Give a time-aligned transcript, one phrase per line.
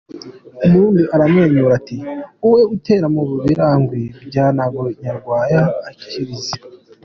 [0.65, 1.95] Umurundi aramwenyura, ati
[2.41, 6.53] “Wowe utera mu Birangirwa bya Ntaga ?”Nyarwaya arikiriza.